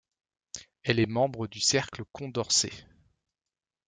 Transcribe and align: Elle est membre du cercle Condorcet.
Elle 0.81 0.97
est 0.99 1.05
membre 1.05 1.45
du 1.45 1.59
cercle 1.59 2.05
Condorcet. 2.11 2.71